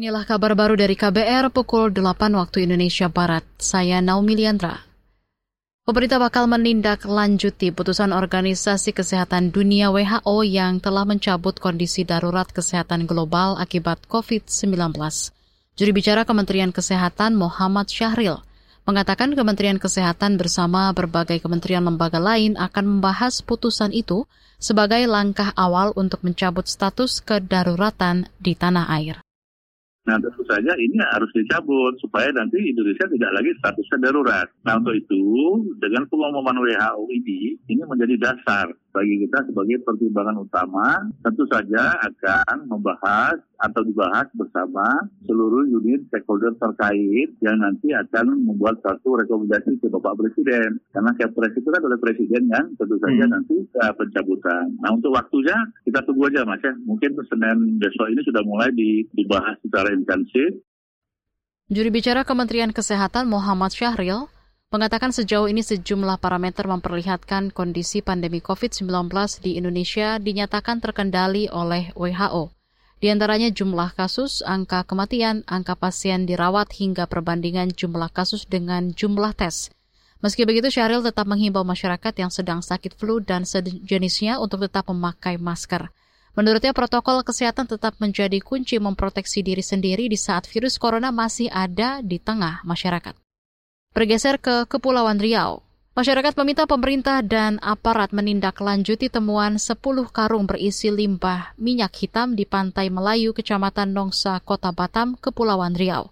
[0.00, 3.44] Inilah kabar baru dari KBR pukul 8 waktu Indonesia Barat.
[3.60, 4.80] Saya Naomi Liandra.
[5.84, 13.60] Pemerintah bakal menindaklanjuti putusan Organisasi Kesehatan Dunia WHO yang telah mencabut kondisi darurat kesehatan global
[13.60, 14.96] akibat COVID-19.
[15.76, 18.40] Juri bicara Kementerian Kesehatan Muhammad Syahril
[18.88, 24.24] mengatakan Kementerian Kesehatan bersama berbagai kementerian lembaga lain akan membahas putusan itu
[24.56, 29.20] sebagai langkah awal untuk mencabut status kedaruratan di tanah air.
[30.08, 34.48] Nah tentu saja ini harus dicabut supaya nanti Indonesia tidak lagi statusnya darurat.
[34.64, 35.22] Nah untuk itu
[35.76, 42.66] dengan pengumuman WHO ini ini menjadi dasar bagi kita sebagai pertimbangan utama tentu saja akan
[42.66, 44.86] membahas atau dibahas bersama
[45.28, 50.80] seluruh unit stakeholder terkait yang nanti akan membuat satu rekomendasi ke Bapak Presiden.
[50.90, 53.32] Karena Kepres itu kan oleh Presiden kan tentu saja hmm.
[53.32, 54.66] nanti ke pencabutan.
[54.80, 56.72] Nah untuk waktunya kita tunggu aja Mas ya.
[56.88, 58.72] Mungkin Senin besok ini sudah mulai
[59.12, 60.64] dibahas secara intensif.
[61.70, 64.26] Juri bicara Kementerian Kesehatan Muhammad Syahril
[64.70, 68.86] mengatakan sejauh ini sejumlah parameter memperlihatkan kondisi pandemi COVID-19
[69.42, 72.54] di Indonesia dinyatakan terkendali oleh WHO.
[73.02, 79.34] Di antaranya jumlah kasus, angka kematian, angka pasien dirawat hingga perbandingan jumlah kasus dengan jumlah
[79.34, 79.74] tes.
[80.22, 85.34] Meski begitu, Syahril tetap menghimbau masyarakat yang sedang sakit flu dan sejenisnya untuk tetap memakai
[85.40, 85.90] masker.
[86.38, 92.04] Menurutnya, protokol kesehatan tetap menjadi kunci memproteksi diri sendiri di saat virus corona masih ada
[92.04, 93.18] di tengah masyarakat.
[93.90, 95.66] Bergeser ke Kepulauan Riau.
[95.98, 99.82] Masyarakat meminta pemerintah dan aparat menindaklanjuti temuan 10
[100.14, 106.06] karung berisi limbah minyak hitam di Pantai Melayu, Kecamatan Nongsa, Kota Batam, Kepulauan Riau.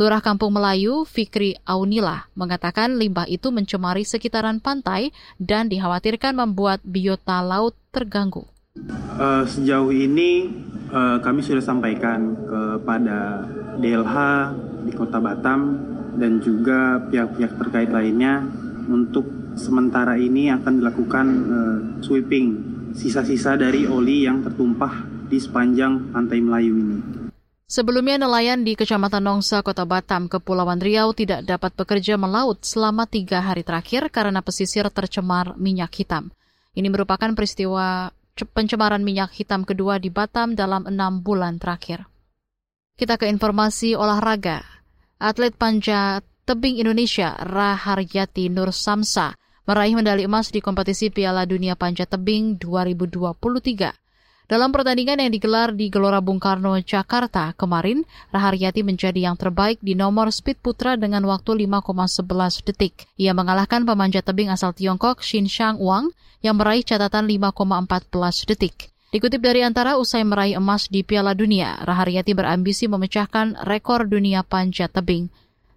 [0.00, 7.44] Lurah Kampung Melayu, Fikri Aunila, mengatakan limbah itu mencemari sekitaran pantai dan dikhawatirkan membuat biota
[7.44, 8.48] laut terganggu.
[9.20, 10.48] Uh, sejauh ini
[10.88, 13.44] uh, kami sudah sampaikan kepada
[13.76, 14.16] DLH
[14.88, 15.60] di Kota Batam
[16.16, 18.46] dan juga pihak-pihak terkait lainnya
[18.90, 22.46] untuk sementara ini akan dilakukan uh, sweeping
[22.94, 26.98] sisa-sisa dari oli yang tertumpah di sepanjang pantai Melayu ini.
[27.70, 33.38] Sebelumnya nelayan di Kecamatan Nongsa, Kota Batam, Kepulauan Riau tidak dapat bekerja melaut selama tiga
[33.38, 36.34] hari terakhir karena pesisir tercemar minyak hitam.
[36.74, 42.10] Ini merupakan peristiwa pencemaran minyak hitam kedua di Batam dalam enam bulan terakhir.
[42.98, 44.79] Kita ke informasi olahraga.
[45.20, 49.36] Atlet panjat tebing Indonesia Raharyati Nur Samsa
[49.68, 54.48] meraih medali emas di kompetisi Piala Dunia Panjat Tebing 2023.
[54.48, 58.00] Dalam pertandingan yang digelar di Gelora Bung Karno, Jakarta kemarin,
[58.32, 63.04] Raharyati menjadi yang terbaik di nomor speed putra dengan waktu 5,11 detik.
[63.20, 68.88] Ia mengalahkan pemanjat tebing asal Tiongkok Shin Shang Wang yang meraih catatan 5,14 detik.
[69.10, 74.94] Dikutip dari antara usai meraih emas di Piala Dunia, Raharyati berambisi memecahkan rekor dunia panjat
[74.94, 75.26] tebing.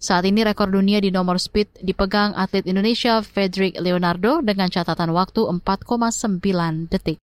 [0.00, 5.44] Saat ini rekor dunia di nomor speed dipegang atlet Indonesia Frederick Leonardo dengan catatan waktu
[5.44, 7.20] 4,9 detik.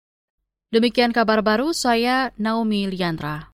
[0.73, 3.45] Demikian kabar baru saya Naomi Liandra.